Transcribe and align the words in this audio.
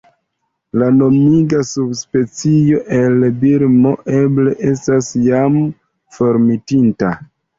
La 0.83 0.85
nomiga 0.93 1.59
subspecio 1.71 2.79
el 3.01 3.27
Birmo 3.43 3.91
eble 4.21 4.55
estas 4.71 5.11
jam 5.29 5.61
formortinta. 6.19 7.13